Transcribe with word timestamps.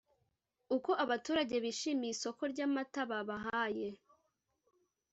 uko 0.77 0.91
abaturage 1.03 1.55
bishimiye 1.63 2.11
isoko 2.15 2.41
ry’amata 2.51 3.01
babahaye 3.09 3.87